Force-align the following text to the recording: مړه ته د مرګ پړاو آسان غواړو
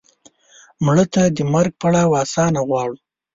مړه 0.85 1.05
ته 1.13 1.23
د 1.35 1.37
مرګ 1.53 1.71
پړاو 1.81 2.17
آسان 2.23 2.53
غواړو 2.67 2.95